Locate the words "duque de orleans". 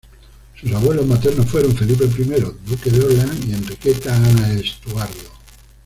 2.67-3.45